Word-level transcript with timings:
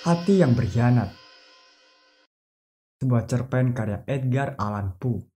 Hati 0.00 0.40
yang 0.40 0.56
berkhianat. 0.56 1.12
Sebuah 3.04 3.28
cerpen 3.28 3.76
karya 3.76 4.00
Edgar 4.08 4.56
Allan 4.56 4.96
Poe. 4.96 5.28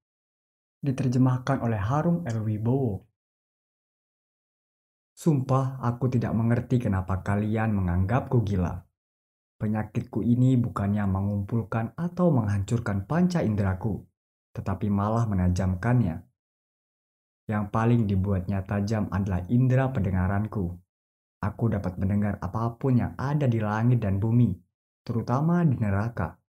Diterjemahkan 0.80 1.60
oleh 1.60 1.76
Harum 1.76 2.24
El 2.24 2.40
Wibowo. 2.40 3.04
Sumpah 5.12 5.84
aku 5.84 6.08
tidak 6.08 6.32
mengerti 6.32 6.80
kenapa 6.80 7.20
kalian 7.20 7.76
menganggapku 7.76 8.40
gila. 8.40 8.88
Penyakitku 9.60 10.24
ini 10.24 10.56
bukannya 10.56 11.12
mengumpulkan 11.12 11.92
atau 12.00 12.32
menghancurkan 12.32 13.04
panca 13.04 13.44
inderaku, 13.44 14.00
tetapi 14.56 14.88
malah 14.88 15.28
menajamkannya. 15.28 16.24
Yang 17.52 17.64
paling 17.68 18.08
dibuatnya 18.08 18.64
tajam 18.64 19.12
adalah 19.12 19.44
indera 19.52 19.92
pendengaranku. 19.92 20.83
Aku 21.44 21.68
dapat 21.68 22.00
mendengar 22.00 22.40
apa 22.40 22.80
pun 22.80 22.96
yang 22.96 23.12
ada 23.20 23.44
di 23.44 23.60
langit 23.60 24.00
dan 24.00 24.16
bumi, 24.16 24.56
terutama 25.04 25.60
di 25.60 25.76
neraka. 25.76 26.40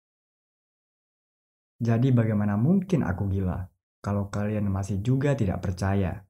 Jadi 1.82 2.14
bagaimana 2.14 2.54
mungkin 2.54 3.02
aku 3.02 3.26
gila 3.26 3.58
kalau 3.98 4.30
kalian 4.30 4.70
masih 4.70 5.02
juga 5.02 5.34
tidak 5.34 5.66
percaya? 5.66 6.22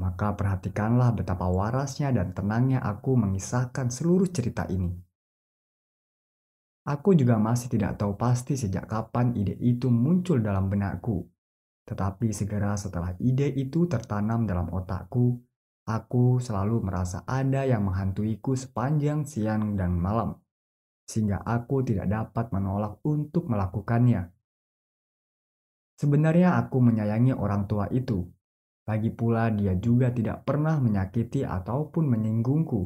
Maka 0.00 0.32
perhatikanlah 0.32 1.12
betapa 1.12 1.48
warasnya 1.48 2.12
dan 2.12 2.32
tenangnya 2.32 2.80
aku 2.80 3.16
mengisahkan 3.16 3.92
seluruh 3.92 4.28
cerita 4.28 4.64
ini. 4.68 4.92
Aku 6.86 7.18
juga 7.18 7.36
masih 7.36 7.68
tidak 7.68 7.98
tahu 7.98 8.14
pasti 8.14 8.54
sejak 8.54 8.86
kapan 8.86 9.34
ide 9.36 9.58
itu 9.60 9.92
muncul 9.92 10.38
dalam 10.38 10.70
benakku. 10.70 11.26
Tetapi 11.86 12.30
segera 12.30 12.78
setelah 12.78 13.12
ide 13.18 13.50
itu 13.56 13.90
tertanam 13.90 14.46
dalam 14.46 14.70
otakku, 14.70 15.42
aku 15.86 16.42
selalu 16.42 16.82
merasa 16.82 17.22
ada 17.24 17.62
yang 17.62 17.86
menghantuiku 17.86 18.58
sepanjang 18.58 19.22
siang 19.22 19.78
dan 19.78 19.94
malam, 19.94 20.34
sehingga 21.06 21.46
aku 21.46 21.86
tidak 21.86 22.10
dapat 22.10 22.50
menolak 22.50 22.98
untuk 23.06 23.46
melakukannya. 23.46 24.34
Sebenarnya 25.96 26.58
aku 26.60 26.82
menyayangi 26.82 27.32
orang 27.32 27.64
tua 27.70 27.88
itu, 27.88 28.26
lagi 28.84 29.10
pula 29.14 29.48
dia 29.54 29.74
juga 29.78 30.12
tidak 30.12 30.46
pernah 30.46 30.76
menyakiti 30.78 31.46
ataupun 31.46 32.04
menyinggungku. 32.06 32.82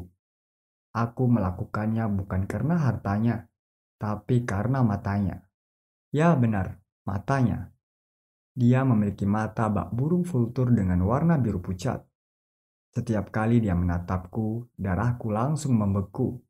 Aku 0.95 1.25
melakukannya 1.27 2.07
bukan 2.07 2.47
karena 2.47 2.79
hartanya, 2.79 3.49
tapi 3.99 4.49
karena 4.49 4.81
matanya. 4.81 5.45
Ya 6.11 6.35
benar, 6.35 6.81
matanya. 7.07 7.71
Dia 8.57 8.83
memiliki 8.83 9.25
mata 9.29 9.71
bak 9.71 9.95
burung 9.95 10.27
vultur 10.27 10.75
dengan 10.75 10.99
warna 11.07 11.39
biru 11.39 11.63
pucat. 11.63 12.10
Setiap 12.91 13.31
kali 13.31 13.63
dia 13.63 13.79
menatapku, 13.79 14.67
darahku 14.75 15.31
langsung 15.31 15.79
membeku. 15.79 16.43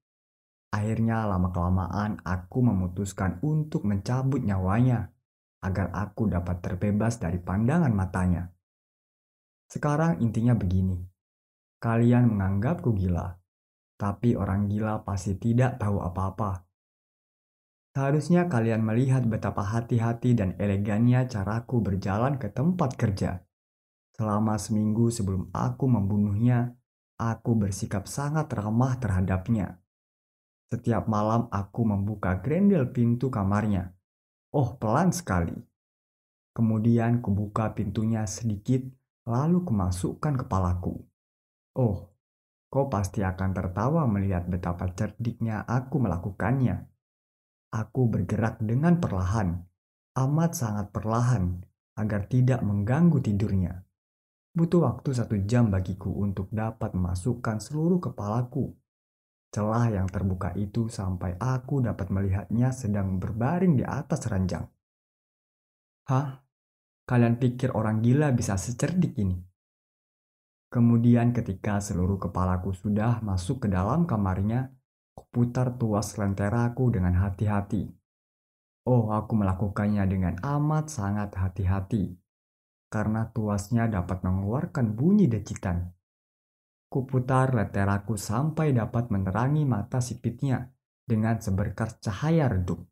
Akhirnya 0.73 1.29
lama-kelamaan 1.29 2.25
aku 2.25 2.65
memutuskan 2.65 3.37
untuk 3.45 3.85
mencabut 3.85 4.41
nyawanya 4.41 5.13
agar 5.61 5.93
aku 5.93 6.33
dapat 6.33 6.65
terbebas 6.65 7.21
dari 7.21 7.37
pandangan 7.37 7.93
matanya. 7.93 8.49
Sekarang 9.69 10.17
intinya 10.25 10.57
begini. 10.57 10.97
Kalian 11.81 12.33
menganggapku 12.33 12.97
gila, 12.97 13.37
tapi 14.01 14.33
orang 14.33 14.69
gila 14.73 15.05
pasti 15.05 15.37
tidak 15.37 15.77
tahu 15.77 16.01
apa-apa. 16.01 16.65
Seharusnya 17.93 18.49
kalian 18.49 18.81
melihat 18.81 19.27
betapa 19.27 19.67
hati-hati 19.67 20.33
dan 20.33 20.57
elegannya 20.57 21.27
caraku 21.29 21.83
berjalan 21.85 22.39
ke 22.39 22.49
tempat 22.49 22.97
kerja. 22.97 23.43
Selama 24.21 24.61
seminggu 24.61 25.09
sebelum 25.09 25.49
aku 25.49 25.89
membunuhnya, 25.89 26.77
aku 27.17 27.57
bersikap 27.57 28.05
sangat 28.05 28.53
ramah 28.53 29.01
terhadapnya. 29.01 29.81
Setiap 30.69 31.09
malam 31.09 31.49
aku 31.49 31.89
membuka 31.89 32.37
grendel 32.37 32.93
pintu 32.93 33.33
kamarnya. 33.33 33.97
Oh, 34.53 34.77
pelan 34.77 35.09
sekali. 35.17 35.57
Kemudian 36.53 37.25
kubuka 37.25 37.73
pintunya 37.73 38.29
sedikit 38.29 38.85
lalu 39.25 39.65
kemasukkan 39.65 40.45
kepalaku. 40.45 41.01
Oh, 41.81 42.13
kau 42.69 42.93
pasti 42.93 43.25
akan 43.25 43.57
tertawa 43.57 44.05
melihat 44.05 44.45
betapa 44.45 44.93
cerdiknya 44.93 45.65
aku 45.65 45.97
melakukannya. 45.97 46.93
Aku 47.73 48.05
bergerak 48.13 48.61
dengan 48.61 49.01
perlahan, 49.01 49.65
amat 50.13 50.51
sangat 50.53 50.93
perlahan, 50.93 51.65
agar 51.97 52.29
tidak 52.29 52.61
mengganggu 52.61 53.17
tidurnya. 53.25 53.89
Butuh 54.61 54.85
waktu 54.85 55.17
satu 55.17 55.41
jam 55.49 55.73
bagiku 55.73 56.13
untuk 56.21 56.53
dapat 56.53 56.93
memasukkan 56.93 57.65
seluruh 57.65 57.97
kepalaku. 57.97 58.77
Celah 59.49 59.89
yang 59.89 60.05
terbuka 60.05 60.53
itu 60.53 60.85
sampai 60.93 61.33
aku 61.41 61.81
dapat 61.81 62.13
melihatnya 62.13 62.69
sedang 62.69 63.17
berbaring 63.17 63.81
di 63.81 63.89
atas 63.89 64.29
ranjang. 64.29 64.69
Hah? 66.13 66.45
Kalian 67.09 67.41
pikir 67.41 67.73
orang 67.73 68.05
gila 68.05 68.37
bisa 68.37 68.61
secerdik 68.61 69.17
ini? 69.17 69.41
Kemudian 70.69 71.33
ketika 71.33 71.81
seluruh 71.81 72.21
kepalaku 72.21 72.77
sudah 72.77 73.25
masuk 73.25 73.65
ke 73.65 73.69
dalam 73.73 74.05
kamarnya, 74.05 74.77
kuputar 75.17 75.73
tuas 75.81 76.21
lenteraku 76.21 76.93
dengan 76.93 77.17
hati-hati. 77.17 77.89
Oh, 78.85 79.09
aku 79.09 79.41
melakukannya 79.41 80.05
dengan 80.05 80.37
amat 80.45 80.93
sangat 80.93 81.33
hati-hati, 81.33 82.13
karena 82.91 83.31
tuasnya 83.31 83.87
dapat 83.87 84.27
mengeluarkan 84.27 84.99
bunyi 84.99 85.31
decitan. 85.31 85.95
Kuputar 86.91 87.55
lenteraku 87.55 88.19
sampai 88.19 88.75
dapat 88.75 89.15
menerangi 89.15 89.63
mata 89.63 90.03
sipitnya 90.03 90.75
dengan 91.07 91.39
seberkas 91.39 92.03
cahaya 92.03 92.51
redup. 92.51 92.83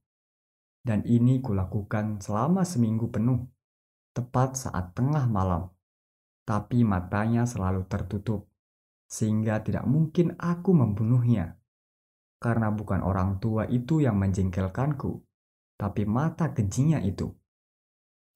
Dan 0.87 1.03
ini 1.03 1.42
kulakukan 1.42 2.22
selama 2.22 2.62
seminggu 2.62 3.10
penuh 3.10 3.42
tepat 4.14 4.58
saat 4.58 4.98
tengah 4.98 5.31
malam, 5.31 5.70
tapi 6.42 6.82
matanya 6.82 7.47
selalu 7.47 7.87
tertutup, 7.87 8.50
sehingga 9.06 9.62
tidak 9.62 9.87
mungkin 9.87 10.34
aku 10.38 10.75
membunuhnya. 10.75 11.54
Karena 12.42 12.70
bukan 12.75 13.03
orang 13.03 13.38
tua 13.38 13.66
itu 13.70 14.03
yang 14.03 14.19
menjengkelkanku, 14.19 15.22
tapi 15.78 16.03
mata 16.06 16.50
kejinya 16.50 16.98
itu. 17.03 17.31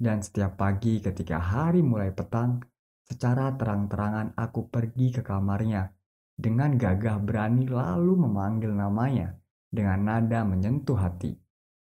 Dan 0.02 0.18
setiap 0.18 0.58
pagi 0.58 0.98
ketika 0.98 1.38
hari 1.38 1.78
mulai 1.78 2.10
petang, 2.10 2.58
secara 3.06 3.54
terang-terangan 3.54 4.34
aku 4.34 4.66
pergi 4.66 5.14
ke 5.14 5.22
kamarnya 5.22 5.94
dengan 6.34 6.74
gagah 6.74 7.22
berani 7.22 7.70
lalu 7.70 8.18
memanggil 8.18 8.74
namanya 8.74 9.38
dengan 9.70 10.02
nada 10.02 10.42
menyentuh 10.42 10.98
hati 10.98 11.38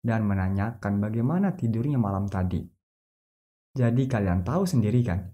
dan 0.02 0.26
menanyakan 0.26 0.98
bagaimana 0.98 1.54
tidurnya 1.54 2.02
malam 2.02 2.26
tadi. 2.26 2.66
Jadi 3.78 4.10
kalian 4.10 4.42
tahu 4.42 4.66
sendiri 4.66 5.06
kan, 5.06 5.30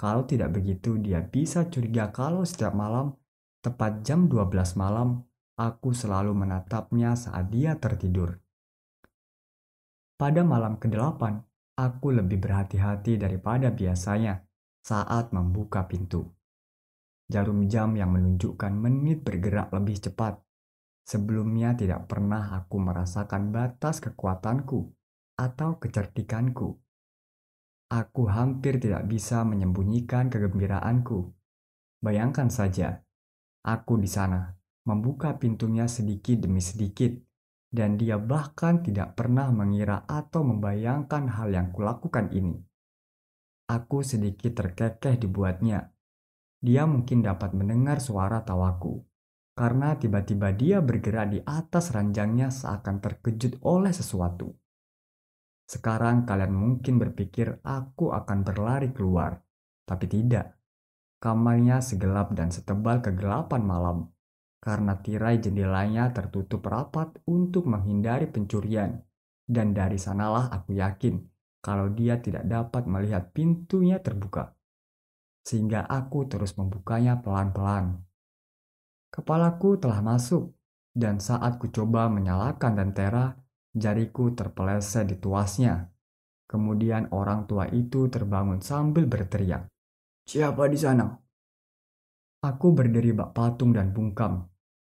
kalau 0.00 0.24
tidak 0.24 0.56
begitu 0.56 0.96
dia 0.96 1.20
bisa 1.20 1.68
curiga 1.68 2.08
kalau 2.08 2.40
setiap 2.48 2.72
malam, 2.72 3.12
tepat 3.60 4.00
jam 4.00 4.32
12 4.32 4.80
malam, 4.80 5.20
aku 5.60 5.92
selalu 5.92 6.32
menatapnya 6.32 7.12
saat 7.20 7.52
dia 7.52 7.76
tertidur. 7.76 8.40
Pada 10.16 10.40
malam 10.40 10.80
ke-8, 10.80 11.20
aku 11.74 12.14
lebih 12.14 12.38
berhati-hati 12.42 13.18
daripada 13.18 13.70
biasanya 13.74 14.42
saat 14.84 15.34
membuka 15.34 15.86
pintu. 15.86 16.26
Jarum 17.30 17.66
jam 17.66 17.96
yang 17.96 18.12
menunjukkan 18.12 18.72
menit 18.76 19.24
bergerak 19.24 19.72
lebih 19.72 19.98
cepat. 19.98 20.38
Sebelumnya 21.04 21.76
tidak 21.76 22.08
pernah 22.08 22.56
aku 22.56 22.80
merasakan 22.80 23.52
batas 23.52 24.00
kekuatanku 24.00 24.92
atau 25.36 25.76
kecerdikanku 25.76 26.84
Aku 27.94 28.26
hampir 28.26 28.82
tidak 28.82 29.04
bisa 29.06 29.46
menyembunyikan 29.46 30.26
kegembiraanku. 30.26 31.30
Bayangkan 32.02 32.50
saja, 32.50 33.04
aku 33.62 34.00
di 34.00 34.08
sana, 34.08 34.56
membuka 34.88 35.36
pintunya 35.36 35.84
sedikit 35.84 36.42
demi 36.42 36.58
sedikit, 36.64 37.14
dan 37.74 37.98
dia 37.98 38.22
bahkan 38.22 38.86
tidak 38.86 39.18
pernah 39.18 39.50
mengira 39.50 40.06
atau 40.06 40.46
membayangkan 40.46 41.26
hal 41.34 41.50
yang 41.50 41.74
kulakukan 41.74 42.30
ini. 42.30 42.62
Aku 43.66 44.06
sedikit 44.06 44.54
terkekeh 44.54 45.18
dibuatnya. 45.18 45.90
Dia 46.62 46.86
mungkin 46.86 47.26
dapat 47.26 47.50
mendengar 47.58 47.98
suara 47.98 48.46
tawaku, 48.46 49.02
karena 49.58 49.98
tiba-tiba 49.98 50.54
dia 50.54 50.78
bergerak 50.78 51.34
di 51.34 51.40
atas 51.42 51.90
ranjangnya 51.90 52.54
seakan 52.54 53.02
terkejut 53.02 53.58
oleh 53.66 53.90
sesuatu. 53.90 54.54
Sekarang 55.66 56.22
kalian 56.22 56.54
mungkin 56.54 57.02
berpikir 57.02 57.58
aku 57.66 58.14
akan 58.14 58.46
berlari 58.46 58.94
keluar, 58.94 59.42
tapi 59.82 60.06
tidak. 60.06 60.54
Kamarnya 61.18 61.82
segelap 61.82 62.36
dan 62.36 62.52
setebal 62.54 63.00
kegelapan 63.00 63.64
malam, 63.64 64.13
karena 64.64 64.96
tirai 64.96 65.36
jendelanya 65.44 66.08
tertutup 66.16 66.64
rapat 66.64 67.12
untuk 67.28 67.68
menghindari 67.68 68.24
pencurian. 68.24 69.04
Dan 69.44 69.76
dari 69.76 70.00
sanalah 70.00 70.48
aku 70.48 70.72
yakin 70.80 71.20
kalau 71.60 71.92
dia 71.92 72.16
tidak 72.24 72.48
dapat 72.48 72.88
melihat 72.88 73.28
pintunya 73.36 74.00
terbuka. 74.00 74.56
Sehingga 75.44 75.84
aku 75.84 76.24
terus 76.24 76.56
membukanya 76.56 77.20
pelan-pelan. 77.20 78.00
Kepalaku 79.12 79.76
telah 79.76 80.00
masuk, 80.00 80.56
Dan 80.94 81.18
saat 81.18 81.58
ku 81.58 81.74
coba 81.74 82.06
menyalakan 82.06 82.78
lentera, 82.78 83.34
jariku 83.74 84.30
terpeleset 84.30 85.10
di 85.10 85.18
tuasnya. 85.18 85.90
Kemudian 86.46 87.10
orang 87.10 87.50
tua 87.50 87.66
itu 87.66 88.06
terbangun 88.06 88.62
sambil 88.62 89.02
berteriak. 89.10 89.66
Siapa 90.22 90.70
di 90.70 90.78
sana? 90.78 91.10
Aku 92.46 92.70
berdiri 92.70 93.10
bak 93.10 93.34
patung 93.34 93.74
dan 93.74 93.90
bungkam. 93.90 94.53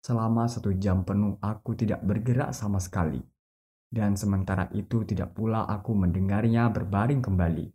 Selama 0.05 0.45
satu 0.45 0.69
jam 0.77 1.01
penuh 1.01 1.41
aku 1.41 1.73
tidak 1.73 2.05
bergerak 2.05 2.53
sama 2.53 2.77
sekali. 2.77 3.17
Dan 3.89 4.13
sementara 4.13 4.69
itu 4.69 5.01
tidak 5.01 5.33
pula 5.33 5.65
aku 5.65 5.97
mendengarnya 5.97 6.69
berbaring 6.69 7.25
kembali. 7.25 7.73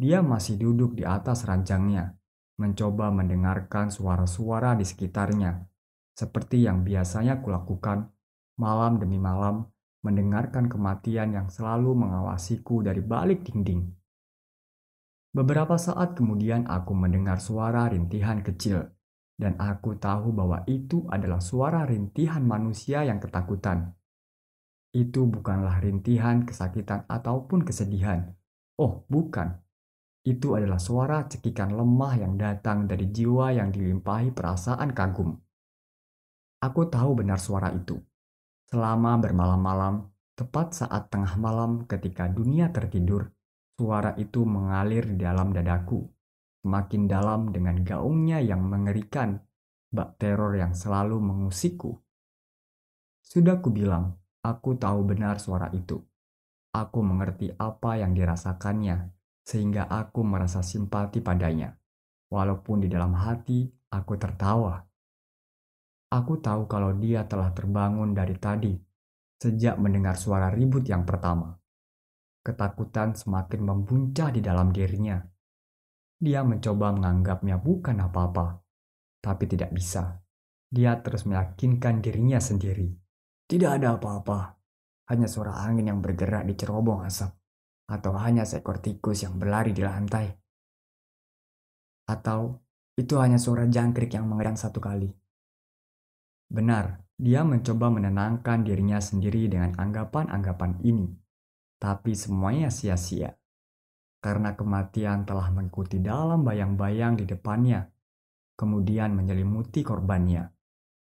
Dia 0.00 0.24
masih 0.24 0.56
duduk 0.56 0.96
di 0.96 1.04
atas 1.04 1.44
ranjangnya, 1.44 2.16
mencoba 2.56 3.12
mendengarkan 3.12 3.92
suara-suara 3.92 4.72
di 4.80 4.88
sekitarnya, 4.88 5.68
seperti 6.16 6.64
yang 6.64 6.88
biasanya 6.88 7.44
kulakukan 7.44 8.08
malam 8.56 8.96
demi 8.96 9.20
malam, 9.20 9.68
mendengarkan 10.00 10.72
kematian 10.72 11.36
yang 11.36 11.52
selalu 11.52 11.92
mengawasiku 11.92 12.80
dari 12.80 13.04
balik 13.04 13.44
dinding. 13.44 13.92
Beberapa 15.36 15.76
saat 15.76 16.16
kemudian 16.16 16.64
aku 16.64 16.96
mendengar 16.96 17.44
suara 17.44 17.92
rintihan 17.92 18.40
kecil, 18.40 18.88
dan 19.42 19.58
aku 19.58 19.98
tahu 19.98 20.30
bahwa 20.30 20.62
itu 20.70 21.02
adalah 21.10 21.42
suara 21.42 21.82
rintihan 21.82 22.46
manusia 22.46 23.02
yang 23.02 23.18
ketakutan. 23.18 23.90
Itu 24.94 25.26
bukanlah 25.26 25.82
rintihan 25.82 26.46
kesakitan 26.46 27.10
ataupun 27.10 27.66
kesedihan. 27.66 28.38
Oh, 28.78 29.02
bukan. 29.10 29.58
Itu 30.22 30.54
adalah 30.54 30.78
suara 30.78 31.26
cekikan 31.26 31.74
lemah 31.74 32.14
yang 32.22 32.38
datang 32.38 32.86
dari 32.86 33.10
jiwa 33.10 33.50
yang 33.50 33.74
dilimpahi 33.74 34.30
perasaan 34.30 34.94
kagum. 34.94 35.34
Aku 36.62 36.86
tahu 36.86 37.18
benar 37.18 37.42
suara 37.42 37.74
itu. 37.74 37.98
Selama 38.70 39.18
bermalam-malam, 39.18 40.06
tepat 40.38 40.86
saat 40.86 41.10
tengah 41.10 41.34
malam 41.34 41.90
ketika 41.90 42.30
dunia 42.30 42.70
tertidur, 42.70 43.34
suara 43.74 44.14
itu 44.14 44.46
mengalir 44.46 45.10
di 45.10 45.18
dalam 45.26 45.50
dadaku, 45.50 46.06
semakin 46.62 47.10
dalam 47.10 47.50
dengan 47.50 47.82
gaungnya 47.82 48.38
yang 48.38 48.62
mengerikan, 48.62 49.42
bak 49.90 50.16
teror 50.22 50.54
yang 50.54 50.72
selalu 50.72 51.18
mengusikku. 51.18 51.98
Sudah 53.20 53.58
kubilang, 53.58 54.14
aku 54.46 54.78
tahu 54.78 55.02
benar 55.02 55.42
suara 55.42 55.68
itu. 55.74 55.98
Aku 56.72 57.04
mengerti 57.04 57.52
apa 57.58 57.98
yang 57.98 58.14
dirasakannya, 58.14 59.10
sehingga 59.42 59.90
aku 59.90 60.22
merasa 60.22 60.62
simpati 60.62 61.18
padanya. 61.20 61.74
Walaupun 62.32 62.86
di 62.86 62.88
dalam 62.88 63.12
hati 63.12 63.68
aku 63.92 64.16
tertawa. 64.16 64.80
Aku 66.12 66.40
tahu 66.40 66.64
kalau 66.70 66.96
dia 66.96 67.24
telah 67.28 67.52
terbangun 67.52 68.16
dari 68.16 68.38
tadi, 68.40 68.72
sejak 69.42 69.76
mendengar 69.76 70.16
suara 70.16 70.48
ribut 70.48 70.86
yang 70.86 71.02
pertama. 71.04 71.58
Ketakutan 72.40 73.18
semakin 73.18 73.60
membuncah 73.64 74.30
di 74.30 74.40
dalam 74.40 74.70
dirinya. 74.70 75.31
Dia 76.22 76.46
mencoba 76.46 76.94
menganggapnya 76.94 77.58
bukan 77.58 77.98
apa-apa, 77.98 78.62
tapi 79.18 79.50
tidak 79.50 79.74
bisa. 79.74 80.22
Dia 80.70 81.02
terus 81.02 81.26
meyakinkan 81.26 81.98
dirinya 81.98 82.38
sendiri. 82.38 82.94
Tidak 83.50 83.66
ada 83.66 83.98
apa-apa, 83.98 84.54
hanya 85.10 85.26
suara 85.26 85.66
angin 85.66 85.90
yang 85.90 85.98
bergerak 85.98 86.46
di 86.46 86.54
cerobong 86.54 87.02
asap 87.02 87.34
atau 87.90 88.14
hanya 88.22 88.46
seekor 88.46 88.78
tikus 88.78 89.26
yang 89.26 89.34
berlari 89.34 89.74
di 89.74 89.82
lantai. 89.82 90.30
Atau 92.06 92.62
itu 92.94 93.18
hanya 93.18 93.42
suara 93.42 93.66
jangkrik 93.66 94.14
yang 94.14 94.30
mengerang 94.30 94.54
satu 94.54 94.78
kali. 94.78 95.10
Benar, 96.46 97.02
dia 97.18 97.42
mencoba 97.42 97.90
menenangkan 97.90 98.62
dirinya 98.62 99.02
sendiri 99.02 99.50
dengan 99.50 99.74
anggapan-anggapan 99.74 100.86
ini. 100.86 101.10
Tapi 101.82 102.14
semuanya 102.14 102.70
sia-sia. 102.70 103.41
Karena 104.22 104.54
kematian 104.54 105.26
telah 105.26 105.50
mengikuti 105.50 105.98
dalam 105.98 106.46
bayang-bayang 106.46 107.18
di 107.18 107.26
depannya, 107.26 107.82
kemudian 108.54 109.18
menyelimuti 109.18 109.82
korbannya. 109.82 110.46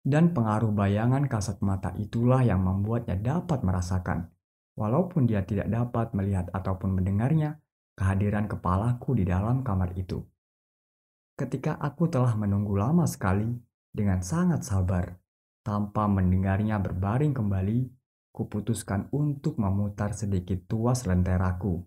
Dan 0.01 0.31
pengaruh 0.31 0.71
bayangan 0.71 1.27
kasat 1.27 1.59
mata 1.61 1.91
itulah 1.99 2.47
yang 2.47 2.63
membuatnya 2.63 3.19
dapat 3.19 3.67
merasakan 3.67 4.31
walaupun 4.81 5.29
dia 5.29 5.45
tidak 5.45 5.69
dapat 5.69 6.17
melihat 6.17 6.49
ataupun 6.57 6.97
mendengarnya, 6.97 7.61
kehadiran 8.01 8.49
kepalaku 8.49 9.13
di 9.13 9.29
dalam 9.29 9.61
kamar 9.61 9.93
itu. 9.93 10.25
Ketika 11.37 11.77
aku 11.77 12.09
telah 12.09 12.33
menunggu 12.33 12.81
lama 12.81 13.05
sekali, 13.05 13.49
dengan 13.93 14.25
sangat 14.25 14.65
sabar, 14.65 15.21
tanpa 15.61 16.09
mendengarnya 16.09 16.81
berbaring 16.81 17.37
kembali, 17.37 17.93
kuputuskan 18.33 19.13
untuk 19.13 19.61
memutar 19.61 20.17
sedikit 20.17 20.65
tuas 20.65 21.05
lenteraku. 21.05 21.85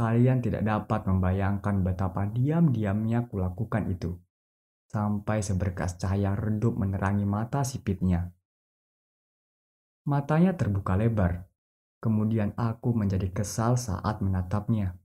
Kalian 0.00 0.40
tidak 0.40 0.64
dapat 0.64 1.04
membayangkan 1.04 1.84
betapa 1.84 2.24
diam-diamnya 2.24 3.28
kulakukan 3.28 3.92
itu. 3.92 4.16
Sampai 4.88 5.44
seberkas 5.44 6.00
cahaya 6.00 6.32
redup 6.32 6.80
menerangi 6.80 7.28
mata 7.28 7.60
sipitnya. 7.60 8.32
Matanya 10.08 10.56
terbuka 10.56 10.96
lebar, 10.96 11.50
Kemudian 12.00 12.56
aku 12.56 12.96
menjadi 12.96 13.28
kesal 13.28 13.76
saat 13.76 14.24
menatapnya. 14.24 14.96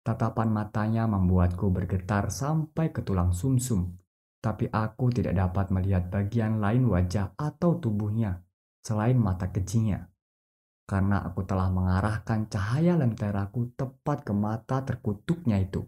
Tatapan 0.00 0.48
matanya 0.48 1.04
membuatku 1.04 1.68
bergetar 1.68 2.32
sampai 2.32 2.88
ke 2.88 3.04
tulang 3.04 3.36
sumsum, 3.36 4.00
tapi 4.40 4.72
aku 4.72 5.12
tidak 5.12 5.36
dapat 5.36 5.68
melihat 5.68 6.08
bagian 6.08 6.56
lain 6.56 6.88
wajah 6.88 7.36
atau 7.36 7.76
tubuhnya 7.76 8.40
selain 8.80 9.20
mata 9.20 9.52
kecilnya. 9.52 10.08
Karena 10.84 11.24
aku 11.24 11.48
telah 11.48 11.72
mengarahkan 11.72 12.52
cahaya 12.52 13.00
lenteraku 13.00 13.72
tepat 13.72 14.28
ke 14.28 14.36
mata 14.36 14.84
terkutuknya 14.84 15.56
itu. 15.56 15.80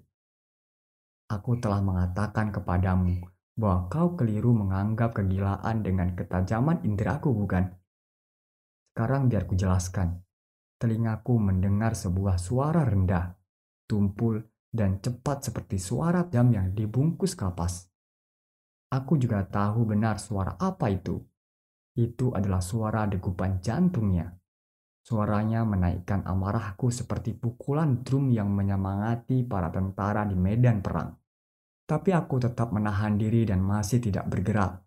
Aku 1.29 1.59
telah 1.61 1.85
mengatakan 1.85 2.55
kepadamu 2.55 3.21
bahwa 3.59 3.89
kau 3.93 4.17
keliru 4.17 4.57
menganggap 4.57 5.17
kegilaan 5.17 5.85
dengan 5.85 6.17
ketajaman 6.17 6.81
indraku 6.87 7.35
bukan? 7.35 7.77
Sekarang 8.93 9.29
biar 9.29 9.45
ku 9.45 9.53
jelaskan. 9.53 10.25
Telingaku 10.81 11.41
mendengar 11.41 11.97
sebuah 11.97 12.37
suara 12.41 12.85
rendah, 12.85 13.37
tumpul, 13.89 14.45
dan 14.73 15.01
cepat 15.01 15.49
seperti 15.49 15.81
suara 15.81 16.29
jam 16.29 16.53
yang 16.53 16.73
dibungkus 16.73 17.33
kapas. 17.33 17.89
Aku 18.93 19.17
juga 19.17 19.45
tahu 19.45 19.89
benar 19.89 20.21
suara 20.21 20.55
apa 20.61 20.93
itu. 20.93 21.21
Itu 21.97 22.37
adalah 22.37 22.61
suara 22.61 23.09
degupan 23.09 23.59
jantungnya. 23.65 24.31
Suaranya 25.07 25.63
menaikkan 25.63 26.27
amarahku 26.27 26.91
seperti 26.91 27.31
pukulan 27.31 28.03
drum 28.03 28.27
yang 28.35 28.51
menyemangati 28.51 29.47
para 29.47 29.71
tentara 29.71 30.27
di 30.27 30.35
medan 30.35 30.83
perang. 30.83 31.15
Tapi 31.87 32.11
aku 32.11 32.43
tetap 32.43 32.75
menahan 32.75 33.15
diri 33.15 33.47
dan 33.47 33.63
masih 33.63 34.03
tidak 34.03 34.27
bergerak. 34.27 34.83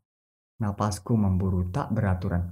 Napasku 0.59 1.15
memburu 1.15 1.71
tak 1.71 1.95
beraturan. 1.95 2.51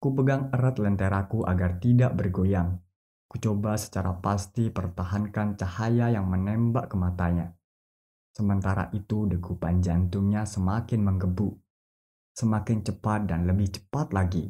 Ku 0.00 0.16
pegang 0.16 0.48
erat 0.48 0.80
lenteraku 0.80 1.44
agar 1.44 1.76
tidak 1.76 2.16
bergoyang. 2.16 2.80
Ku 3.28 3.36
coba 3.44 3.76
secara 3.76 4.16
pasti 4.16 4.72
pertahankan 4.72 5.60
cahaya 5.60 6.08
yang 6.08 6.24
menembak 6.24 6.88
ke 6.88 6.96
matanya. 6.96 7.52
Sementara 8.32 8.88
itu 8.96 9.28
degupan 9.28 9.84
jantungnya 9.84 10.48
semakin 10.48 11.04
menggebu. 11.04 11.60
Semakin 12.32 12.88
cepat 12.88 13.28
dan 13.28 13.44
lebih 13.44 13.68
cepat 13.68 14.16
lagi. 14.16 14.48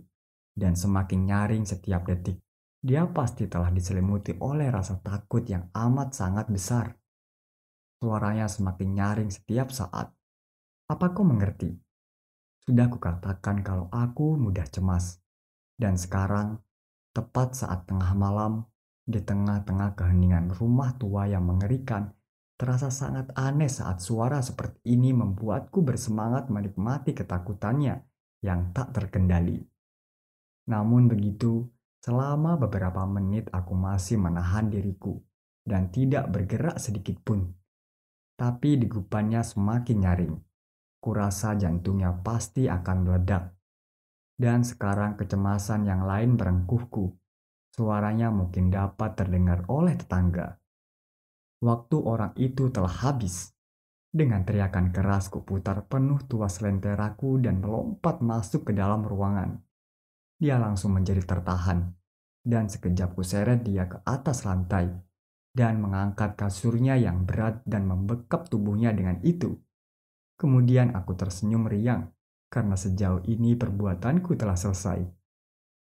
Dan 0.56 0.72
semakin 0.72 1.28
nyaring 1.28 1.68
setiap 1.68 2.08
detik. 2.08 2.40
Dia 2.80 3.04
pasti 3.12 3.44
telah 3.44 3.68
diselimuti 3.68 4.32
oleh 4.40 4.72
rasa 4.72 4.96
takut 5.04 5.44
yang 5.44 5.68
amat 5.76 6.16
sangat 6.16 6.48
besar. 6.48 6.96
Suaranya 8.00 8.48
semakin 8.48 8.88
nyaring 8.96 9.28
setiap 9.28 9.68
saat. 9.68 10.16
Apa 10.88 11.12
kau 11.12 11.28
mengerti? 11.28 11.76
Sudah 12.64 12.88
kukatakan 12.88 13.60
kalau 13.60 13.92
aku 13.92 14.40
mudah 14.40 14.64
cemas. 14.70 15.20
Dan 15.76 16.00
sekarang, 16.00 16.58
tepat 17.12 17.52
saat 17.52 17.84
tengah 17.84 18.16
malam, 18.16 18.64
di 19.06 19.22
tengah-tengah 19.22 19.94
keheningan 19.94 20.50
rumah 20.56 20.96
tua 20.98 21.28
yang 21.30 21.46
mengerikan, 21.46 22.10
terasa 22.56 22.88
sangat 22.88 23.30
aneh 23.36 23.68
saat 23.68 24.02
suara 24.02 24.40
seperti 24.40 24.96
ini 24.96 25.12
membuatku 25.12 25.84
bersemangat 25.84 26.48
menikmati 26.48 27.12
ketakutannya 27.12 28.02
yang 28.40 28.72
tak 28.72 28.96
terkendali. 28.96 29.62
Namun 30.66 31.06
begitu, 31.06 31.70
selama 32.02 32.58
beberapa 32.58 33.06
menit 33.06 33.46
aku 33.54 33.74
masih 33.74 34.18
menahan 34.18 34.66
diriku 34.66 35.22
dan 35.66 35.90
tidak 35.90 36.30
bergerak 36.30 36.78
sedikit 36.78 37.18
pun. 37.22 37.50
Tapi 38.38 38.78
digupannya 38.78 39.42
semakin 39.42 39.98
nyaring. 40.02 40.34
Kurasa 41.02 41.58
jantungnya 41.58 42.14
pasti 42.22 42.70
akan 42.70 42.96
meledak. 43.02 43.54
Dan 44.36 44.62
sekarang 44.62 45.16
kecemasan 45.16 45.88
yang 45.88 46.04
lain 46.04 46.38
berengkuhku. 46.38 47.16
Suaranya 47.72 48.28
mungkin 48.28 48.68
dapat 48.68 49.16
terdengar 49.16 49.64
oleh 49.68 49.96
tetangga. 49.96 50.60
Waktu 51.64 51.96
orang 52.04 52.32
itu 52.36 52.68
telah 52.68 52.92
habis. 52.92 53.52
Dengan 54.12 54.44
teriakan 54.44 54.92
keras 54.92 55.28
kuputar 55.28 55.84
penuh 55.88 56.20
tuas 56.24 56.60
lenteraku 56.60 57.40
dan 57.40 57.60
melompat 57.60 58.20
masuk 58.20 58.68
ke 58.68 58.72
dalam 58.76 59.04
ruangan. 59.04 59.65
Dia 60.36 60.60
langsung 60.60 60.92
menjadi 60.92 61.24
tertahan, 61.24 61.96
dan 62.44 62.68
sekejap 62.68 63.16
kuseret 63.16 63.64
dia 63.64 63.88
ke 63.88 64.04
atas 64.04 64.44
lantai 64.44 64.92
dan 65.56 65.80
mengangkat 65.80 66.36
kasurnya 66.36 67.00
yang 67.00 67.24
berat 67.24 67.64
dan 67.64 67.88
membekap 67.88 68.44
tubuhnya 68.52 68.92
dengan 68.92 69.16
itu. 69.24 69.56
Kemudian 70.36 70.92
aku 70.92 71.16
tersenyum 71.16 71.64
riang 71.64 72.12
karena 72.52 72.76
sejauh 72.76 73.24
ini 73.24 73.56
perbuatanku 73.56 74.36
telah 74.36 74.54
selesai. 74.54 75.00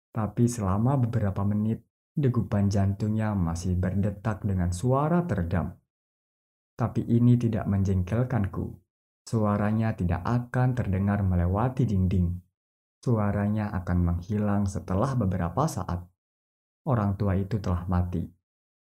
Tapi 0.08 0.48
selama 0.48 0.96
beberapa 0.96 1.44
menit, 1.44 1.84
degupan 2.16 2.72
jantungnya 2.72 3.36
masih 3.36 3.76
berdetak 3.76 4.40
dengan 4.42 4.72
suara 4.72 5.28
teredam. 5.28 5.76
Tapi 6.72 7.04
ini 7.04 7.36
tidak 7.36 7.68
menjengkelkanku. 7.68 8.72
Suaranya 9.28 9.92
tidak 9.92 10.24
akan 10.24 10.72
terdengar 10.72 11.20
melewati 11.20 11.84
dinding. 11.84 12.47
Suaranya 12.98 13.70
akan 13.74 13.98
menghilang 14.02 14.66
setelah 14.66 15.14
beberapa 15.14 15.66
saat. 15.70 16.02
Orang 16.88 17.14
tua 17.14 17.38
itu 17.38 17.62
telah 17.62 17.86
mati. 17.86 18.26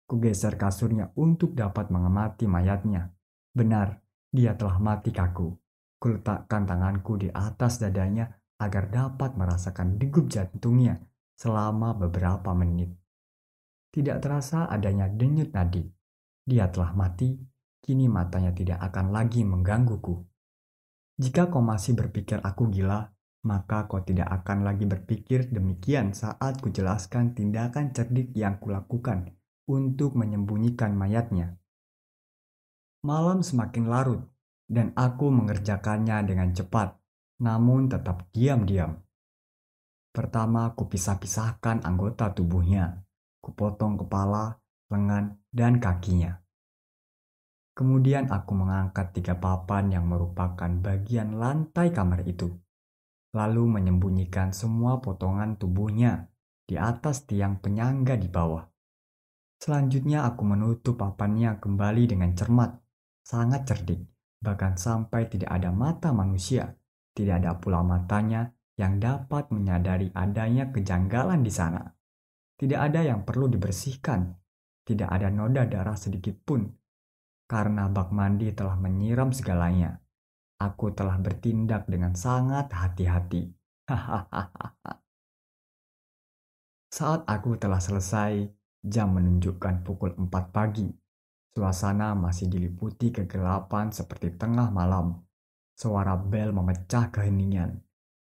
Kugeser 0.04 0.60
kasurnya 0.60 1.10
untuk 1.16 1.56
dapat 1.56 1.88
mengamati 1.88 2.44
mayatnya. 2.44 3.10
Benar, 3.56 3.98
dia 4.28 4.54
telah 4.54 4.76
mati 4.78 5.10
kaku. 5.10 5.54
Kuletakkan 5.98 6.68
tanganku 6.68 7.16
di 7.16 7.32
atas 7.32 7.80
dadanya 7.80 8.28
agar 8.60 8.92
dapat 8.92 9.34
merasakan 9.34 9.96
degup 9.96 10.28
jantungnya 10.28 11.00
selama 11.34 11.96
beberapa 11.96 12.52
menit. 12.52 12.92
Tidak 13.94 14.18
terasa 14.20 14.66
adanya 14.66 15.06
denyut 15.06 15.54
nadi. 15.54 15.86
Dia 16.44 16.68
telah 16.68 16.92
mati 16.92 17.40
kini 17.84 18.08
matanya 18.08 18.50
tidak 18.50 18.80
akan 18.80 19.12
lagi 19.12 19.44
menggangguku. 19.44 20.24
Jika 21.20 21.46
kau 21.46 21.62
masih 21.62 21.94
berpikir 21.94 22.42
aku 22.42 22.72
gila, 22.72 23.13
maka 23.44 23.84
kau 23.84 24.00
tidak 24.00 24.32
akan 24.42 24.64
lagi 24.64 24.88
berpikir 24.88 25.52
demikian 25.52 26.16
saat 26.16 26.64
kujelaskan 26.64 27.36
tindakan 27.36 27.92
cerdik 27.92 28.32
yang 28.32 28.56
kulakukan 28.56 29.36
untuk 29.68 30.16
menyembunyikan 30.16 30.96
mayatnya. 30.96 31.60
Malam 33.04 33.44
semakin 33.44 33.84
larut, 33.84 34.24
dan 34.64 34.96
aku 34.96 35.28
mengerjakannya 35.28 36.24
dengan 36.24 36.56
cepat, 36.56 36.96
namun 37.44 37.92
tetap 37.92 38.24
diam-diam. 38.32 38.96
Pertama, 40.08 40.72
kupisah-pisahkan 40.72 41.84
anggota 41.84 42.32
tubuhnya. 42.32 43.04
Kupotong 43.44 44.00
kepala, 44.00 44.56
lengan, 44.88 45.36
dan 45.52 45.76
kakinya. 45.76 46.40
Kemudian 47.74 48.30
aku 48.30 48.54
mengangkat 48.56 49.12
tiga 49.12 49.36
papan 49.36 49.90
yang 49.90 50.06
merupakan 50.06 50.70
bagian 50.80 51.36
lantai 51.36 51.90
kamar 51.90 52.22
itu, 52.24 52.54
lalu 53.34 53.66
menyembunyikan 53.66 54.54
semua 54.54 55.02
potongan 55.02 55.58
tubuhnya 55.58 56.30
di 56.64 56.78
atas 56.78 57.26
tiang 57.26 57.58
penyangga 57.58 58.14
di 58.14 58.30
bawah. 58.30 58.62
Selanjutnya 59.58 60.24
aku 60.24 60.46
menutup 60.46 61.02
papannya 61.02 61.58
kembali 61.58 62.14
dengan 62.14 62.30
cermat, 62.38 62.78
sangat 63.26 63.66
cerdik, 63.66 64.06
bahkan 64.38 64.78
sampai 64.78 65.26
tidak 65.26 65.50
ada 65.50 65.74
mata 65.74 66.14
manusia, 66.14 66.78
tidak 67.10 67.42
ada 67.42 67.58
pula 67.58 67.82
matanya 67.82 68.54
yang 68.78 69.02
dapat 69.02 69.50
menyadari 69.50 70.14
adanya 70.14 70.70
kejanggalan 70.70 71.42
di 71.42 71.52
sana. 71.52 71.82
Tidak 72.54 72.78
ada 72.78 73.02
yang 73.02 73.26
perlu 73.26 73.50
dibersihkan, 73.50 74.30
tidak 74.86 75.10
ada 75.10 75.28
noda 75.28 75.66
darah 75.66 75.98
sedikit 75.98 76.38
pun 76.44 76.70
karena 77.44 77.92
bak 77.92 78.08
mandi 78.10 78.52
telah 78.56 78.76
menyiram 78.76 79.32
segalanya. 79.32 80.00
Aku 80.64 80.96
telah 80.96 81.20
bertindak 81.20 81.84
dengan 81.84 82.16
sangat 82.16 82.72
hati-hati. 82.72 83.52
Saat 86.96 87.28
aku 87.28 87.60
telah 87.60 87.84
selesai, 87.84 88.48
jam 88.80 89.12
menunjukkan 89.12 89.84
pukul 89.84 90.16
4 90.16 90.24
pagi. 90.48 90.88
Suasana 91.52 92.16
masih 92.16 92.48
diliputi 92.48 93.12
kegelapan 93.12 93.92
seperti 93.92 94.40
tengah 94.40 94.72
malam. 94.72 95.20
Suara 95.76 96.16
bel 96.16 96.56
memecah 96.56 97.12
keheningan, 97.12 97.76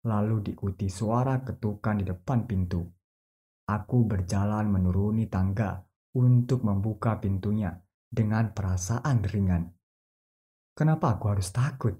lalu 0.09 0.41
diikuti 0.41 0.89
suara 0.89 1.45
ketukan 1.45 2.01
di 2.01 2.05
depan 2.09 2.49
pintu. 2.49 2.81
Aku 3.69 4.09
berjalan 4.09 4.73
menuruni 4.73 5.29
tangga 5.29 5.85
untuk 6.17 6.65
membuka 6.65 7.21
pintunya 7.21 7.77
dengan 8.09 8.49
perasaan 8.57 9.21
ringan. 9.21 9.69
Kenapa 10.73 11.13
aku 11.13 11.25
harus 11.29 11.53
takut? 11.53 11.93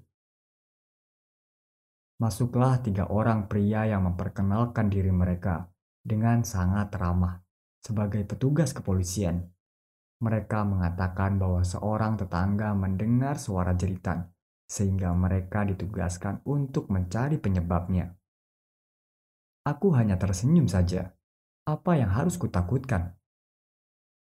Masuklah 2.22 2.78
tiga 2.80 3.10
orang 3.10 3.50
pria 3.50 3.86
yang 3.88 4.06
memperkenalkan 4.06 4.86
diri 4.90 5.10
mereka 5.10 5.66
dengan 6.02 6.46
sangat 6.46 6.94
ramah 6.94 7.42
sebagai 7.82 8.22
petugas 8.22 8.70
kepolisian. 8.70 9.50
Mereka 10.22 10.62
mengatakan 10.64 11.36
bahwa 11.36 11.66
seorang 11.66 12.16
tetangga 12.16 12.72
mendengar 12.72 13.36
suara 13.36 13.74
jeritan, 13.74 14.30
sehingga 14.64 15.10
mereka 15.12 15.66
ditugaskan 15.66 16.40
untuk 16.46 16.88
mencari 16.88 17.36
penyebabnya. 17.36 18.14
Aku 19.66 19.92
hanya 19.92 20.16
tersenyum 20.16 20.70
saja. 20.70 21.12
Apa 21.66 21.98
yang 21.98 22.14
harus 22.14 22.38
kutakutkan? 22.38 23.16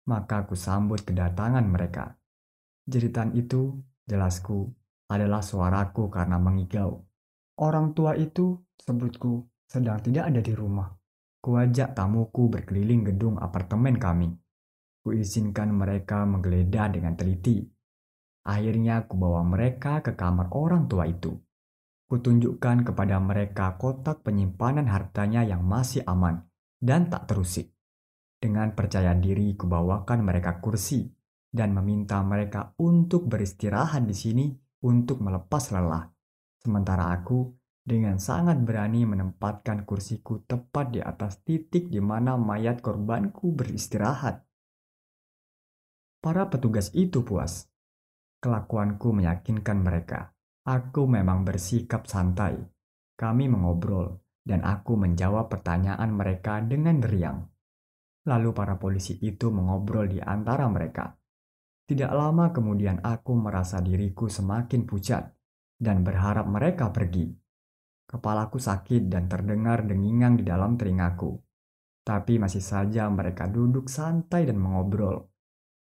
maka 0.05 0.45
aku 0.45 0.55
sambut 0.57 1.01
kedatangan 1.03 1.65
mereka. 1.65 2.21
Jeritan 2.85 3.33
itu, 3.33 3.81
jelasku, 4.05 4.69
adalah 5.09 5.41
suaraku 5.41 6.13
karena 6.13 6.37
mengigau. 6.37 7.09
Orang 7.55 7.95
tua 7.95 8.19
itu, 8.19 8.59
sebutku, 8.83 9.47
sedang 9.71 10.03
tidak 10.03 10.31
ada 10.31 10.41
di 10.43 10.51
rumah. 10.55 10.91
Kuajak 11.39 11.95
tamuku 11.95 12.51
berkeliling 12.51 13.05
gedung 13.05 13.37
apartemen 13.37 14.01
kami. 14.01 14.33
Kuizinkan 15.05 15.71
mereka 15.71 16.25
menggeledah 16.25 16.89
dengan 16.89 17.15
teliti. 17.15 17.63
Akhirnya 18.49 19.05
kubawa 19.05 19.45
mereka 19.45 20.01
ke 20.01 20.17
kamar 20.17 20.49
orang 20.57 20.89
tua 20.89 21.05
itu. 21.05 21.37
Kutunjukkan 22.09 22.89
kepada 22.89 23.21
mereka 23.21 23.77
kotak 23.77 24.25
penyimpanan 24.25 24.89
hartanya 24.89 25.45
yang 25.45 25.61
masih 25.61 26.01
aman 26.09 26.49
dan 26.81 27.13
tak 27.13 27.29
terusik. 27.29 27.73
Dengan 28.41 28.73
percaya 28.73 29.13
diri 29.13 29.53
kubawakan 29.57 30.25
mereka 30.25 30.65
kursi 30.65 31.13
dan 31.53 31.77
meminta 31.77 32.21
mereka 32.25 32.73
untuk 32.81 33.29
beristirahat 33.29 34.05
di 34.05 34.17
sini 34.17 34.47
untuk 34.85 35.21
melepas 35.21 35.73
lelah. 35.73 36.14
Sementara 36.65 37.13
aku 37.13 37.53
dengan 37.85 38.17
sangat 38.17 38.57
berani 38.65 39.05
menempatkan 39.05 39.85
kursiku 39.85 40.41
tepat 40.49 40.97
di 40.97 41.01
atas 41.05 41.45
titik 41.45 41.93
di 41.93 42.01
mana 42.01 42.41
mayat 42.41 42.81
korbanku 42.81 43.53
beristirahat. 43.53 44.41
Para 46.25 46.49
petugas 46.49 46.89
itu 46.97 47.21
puas. 47.21 47.69
Kelakuanku 48.41 49.13
meyakinkan 49.13 49.85
mereka. 49.85 50.33
Aku 50.65 51.05
memang 51.05 51.45
bersikap 51.45 52.09
santai. 52.09 52.57
Kami 53.21 53.45
mengobrol, 53.53 54.25
dan 54.41 54.65
aku 54.65 54.97
menjawab 54.97 55.53
pertanyaan 55.53 56.09
mereka 56.17 56.65
dengan 56.65 57.05
riang. 57.05 57.45
Lalu 58.25 58.57
para 58.57 58.81
polisi 58.81 59.21
itu 59.21 59.53
mengobrol 59.53 60.09
di 60.09 60.25
antara 60.25 60.65
mereka. 60.73 61.13
Tidak 61.85 62.09
lama 62.09 62.49
kemudian 62.49 63.05
aku 63.05 63.37
merasa 63.37 63.85
diriku 63.85 64.33
semakin 64.33 64.89
pucat 64.89 65.34
dan 65.79 66.07
berharap 66.07 66.47
mereka 66.47 66.91
pergi. 66.91 67.31
Kepalaku 68.05 68.61
sakit 68.61 69.09
dan 69.11 69.27
terdengar 69.27 69.83
dengingan 69.85 70.39
di 70.39 70.45
dalam 70.47 70.77
telingaku. 70.77 71.41
Tapi 72.05 72.37
masih 72.37 72.61
saja 72.61 73.09
mereka 73.09 73.49
duduk 73.49 73.89
santai 73.89 74.45
dan 74.45 74.61
mengobrol. 74.61 75.25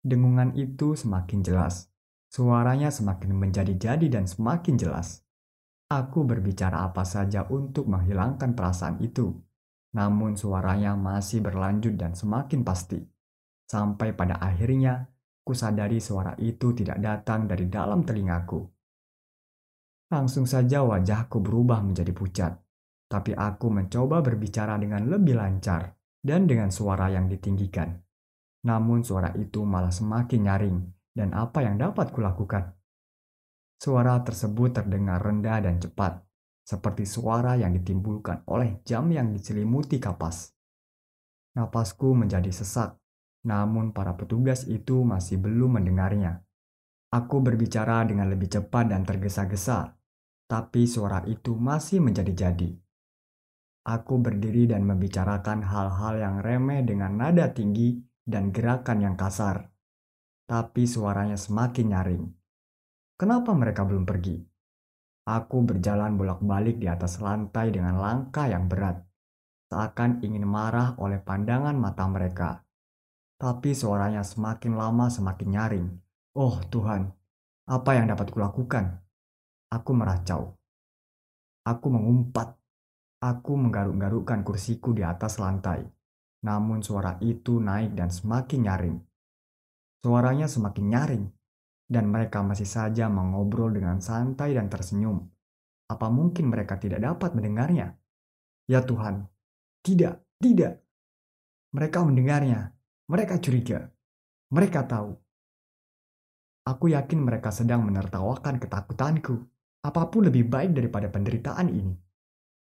Dengungan 0.06 0.54
itu 0.54 0.94
semakin 0.94 1.42
jelas. 1.42 1.90
Suaranya 2.30 2.94
semakin 2.94 3.34
menjadi-jadi 3.34 4.06
dan 4.06 4.30
semakin 4.30 4.78
jelas. 4.78 5.26
Aku 5.90 6.22
berbicara 6.26 6.86
apa 6.86 7.02
saja 7.02 7.46
untuk 7.50 7.90
menghilangkan 7.90 8.54
perasaan 8.54 9.02
itu 9.02 9.46
namun 9.96 10.36
suaranya 10.36 10.92
masih 10.92 11.40
berlanjut 11.40 11.96
dan 11.96 12.12
semakin 12.12 12.60
pasti. 12.60 13.00
Sampai 13.64 14.12
pada 14.12 14.36
akhirnya, 14.36 15.08
kusadari 15.40 16.04
suara 16.04 16.36
itu 16.36 16.76
tidak 16.76 17.00
datang 17.00 17.48
dari 17.48 17.64
dalam 17.72 18.04
telingaku. 18.04 18.60
Langsung 20.06 20.46
saja 20.46 20.86
wajahku 20.86 21.42
berubah 21.42 21.82
menjadi 21.82 22.14
pucat, 22.14 22.54
tapi 23.10 23.34
aku 23.34 23.74
mencoba 23.74 24.22
berbicara 24.22 24.78
dengan 24.78 25.10
lebih 25.10 25.34
lancar 25.34 25.98
dan 26.22 26.46
dengan 26.46 26.70
suara 26.70 27.10
yang 27.10 27.26
ditinggikan. 27.26 27.90
Namun 28.70 29.02
suara 29.02 29.34
itu 29.34 29.66
malah 29.66 29.90
semakin 29.90 30.40
nyaring, 30.46 30.78
dan 31.10 31.34
apa 31.34 31.66
yang 31.66 31.74
dapat 31.74 32.14
kulakukan? 32.14 32.78
Suara 33.82 34.22
tersebut 34.22 34.78
terdengar 34.78 35.18
rendah 35.18 35.58
dan 35.58 35.82
cepat, 35.82 36.22
seperti 36.62 37.02
suara 37.02 37.58
yang 37.58 37.74
ditimbulkan 37.74 38.46
oleh 38.46 38.78
jam 38.86 39.10
yang 39.10 39.34
diselimuti 39.34 39.98
kapas. 39.98 40.54
Napasku 41.58 42.14
menjadi 42.14 42.54
sesak, 42.54 42.94
namun 43.42 43.90
para 43.90 44.14
petugas 44.14 44.70
itu 44.70 45.02
masih 45.02 45.42
belum 45.42 45.82
mendengarnya. 45.82 46.45
Aku 47.14 47.38
berbicara 47.38 48.02
dengan 48.02 48.26
lebih 48.26 48.50
cepat 48.50 48.90
dan 48.90 49.06
tergesa-gesa, 49.06 49.94
tapi 50.46 50.86
suara 50.90 51.22
itu 51.26 51.54
masih 51.54 52.02
menjadi-jadi. 52.02 52.74
Aku 53.86 54.18
berdiri 54.18 54.66
dan 54.66 54.82
membicarakan 54.82 55.62
hal-hal 55.62 56.18
yang 56.18 56.36
remeh 56.42 56.82
dengan 56.82 57.14
nada 57.14 57.54
tinggi 57.54 58.02
dan 58.26 58.50
gerakan 58.50 58.98
yang 58.98 59.14
kasar. 59.14 59.70
Tapi 60.50 60.82
suaranya 60.90 61.38
semakin 61.38 61.86
nyaring. 61.94 62.24
Kenapa 63.14 63.54
mereka 63.54 63.86
belum 63.86 64.02
pergi? 64.02 64.42
Aku 65.26 65.62
berjalan 65.62 66.14
bolak-balik 66.14 66.78
di 66.78 66.86
atas 66.86 67.18
lantai 67.18 67.74
dengan 67.74 67.98
langkah 67.98 68.46
yang 68.46 68.70
berat, 68.70 69.02
seakan 69.70 70.22
ingin 70.22 70.46
marah 70.46 70.94
oleh 71.02 71.18
pandangan 71.18 71.74
mata 71.74 72.06
mereka. 72.06 72.62
Tapi 73.38 73.74
suaranya 73.74 74.22
semakin 74.22 74.78
lama 74.78 75.10
semakin 75.10 75.48
nyaring. 75.50 75.88
Oh 76.36 76.60
Tuhan, 76.68 77.08
apa 77.64 77.90
yang 77.96 78.12
dapat 78.12 78.28
kulakukan? 78.28 79.00
Aku 79.72 79.96
meracau. 79.96 80.52
Aku 81.64 81.88
mengumpat 81.88 82.60
Aku 83.16 83.56
menggaruk-garukkan 83.56 84.44
kursiku 84.44 84.92
di 84.92 85.00
atas 85.00 85.40
lantai. 85.40 85.80
Namun 86.44 86.84
suara 86.84 87.16
itu 87.24 87.56
naik 87.64 87.96
dan 87.96 88.12
semakin 88.12 88.60
nyaring. 88.60 88.96
Suaranya 90.04 90.46
semakin 90.46 90.86
nyaring, 90.92 91.24
dan 91.88 92.12
mereka 92.12 92.44
masih 92.44 92.68
saja 92.68 93.08
mengobrol 93.08 93.72
dengan 93.72 94.04
santai 94.04 94.52
dan 94.52 94.68
tersenyum. 94.68 95.24
Apa 95.88 96.12
mungkin 96.12 96.52
mereka 96.52 96.76
tidak 96.76 97.02
dapat 97.02 97.32
mendengarnya? 97.32 97.96
Ya 98.68 98.84
Tuhan, 98.84 99.26
tidak, 99.80 100.20
tidak. 100.44 100.84
Mereka 101.72 102.04
mendengarnya, 102.04 102.76
mereka 103.08 103.40
curiga, 103.40 103.90
mereka 104.52 104.84
tahu. 104.84 105.16
Aku 106.66 106.90
yakin 106.90 107.22
mereka 107.22 107.54
sedang 107.54 107.86
menertawakan 107.86 108.58
ketakutanku. 108.58 109.38
Apa 109.86 110.10
pun 110.10 110.26
lebih 110.26 110.50
baik 110.50 110.74
daripada 110.74 111.06
penderitaan 111.06 111.70
ini 111.70 111.94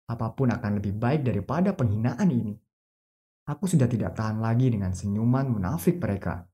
apa 0.05 0.37
pun 0.37 0.53
akan 0.53 0.81
lebih 0.81 0.95
baik 1.01 1.25
daripada 1.25 1.73
penghinaan 1.73 2.29
ini. 2.29 2.55
Aku 3.49 3.69
sudah 3.69 3.89
tidak 3.89 4.17
tahan 4.17 4.41
lagi 4.41 4.73
dengan 4.73 4.93
senyuman 4.93 5.49
munafik 5.49 6.01
mereka. 6.01 6.49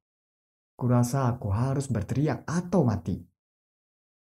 Kurasa 0.75 1.31
aku 1.31 1.51
harus 1.51 1.87
berteriak 1.91 2.47
atau 2.47 2.83
mati. 2.83 3.19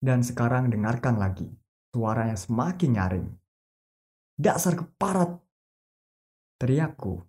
Dan 0.01 0.21
sekarang 0.21 0.69
dengarkan 0.69 1.17
lagi, 1.17 1.49
suaranya 1.93 2.37
semakin 2.37 2.91
nyaring. 2.93 3.27
Dasar 4.37 4.77
keparat! 4.77 5.41
Teriakku, 6.61 7.21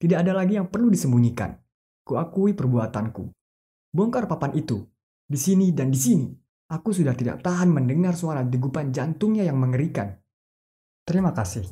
tidak 0.00 0.26
ada 0.26 0.32
lagi 0.42 0.56
yang 0.58 0.70
perlu 0.70 0.90
disembunyikan. 0.90 1.54
Kuakui 2.06 2.54
perbuatanku. 2.56 3.30
Bongkar 3.90 4.30
papan 4.30 4.54
itu, 4.56 4.86
di 5.30 5.38
sini 5.38 5.70
dan 5.70 5.94
di 5.94 6.00
sini. 6.02 6.26
Aku 6.74 6.90
sudah 6.90 7.14
tidak 7.14 7.46
tahan 7.46 7.70
mendengar 7.70 8.18
suara 8.18 8.42
degupan 8.42 8.90
jantungnya 8.90 9.46
yang 9.46 9.62
mengerikan. 9.62 10.10
Terima 11.06 11.30
kasih. 11.30 11.66